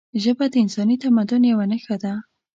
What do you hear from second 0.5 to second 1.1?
د انساني